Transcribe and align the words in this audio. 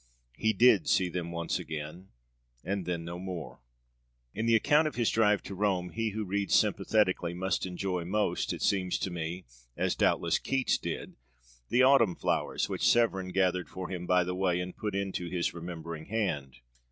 He 0.35 0.51
did 0.51 0.89
see 0.89 1.09
them 1.09 1.29
once 1.31 1.59
again, 1.59 2.07
and 2.63 2.87
then 2.87 3.05
no 3.05 3.19
more. 3.19 3.61
In 4.33 4.47
the 4.47 4.55
account 4.55 4.87
of 4.87 4.95
his 4.95 5.11
drive 5.11 5.43
to 5.43 5.53
Rome, 5.53 5.91
he 5.91 6.09
who 6.09 6.25
reads 6.25 6.55
sympathetically 6.55 7.35
must 7.35 7.67
enjoy 7.67 8.03
most, 8.03 8.51
it 8.51 8.63
seems 8.63 8.97
to 8.97 9.11
me, 9.11 9.45
as 9.77 9.93
doubtless 9.93 10.39
Keats 10.39 10.79
did, 10.79 11.17
the 11.69 11.83
autumn 11.83 12.15
flowers 12.15 12.67
which 12.67 12.89
Severn 12.89 13.27
gathered 13.27 13.69
for 13.69 13.89
him 13.89 14.07
by 14.07 14.23
the 14.23 14.33
way 14.33 14.59
and 14.59 14.75
put 14.75 14.95
into 14.95 15.29
his 15.29 15.53
remembering 15.53 16.05
hand. 16.05 16.61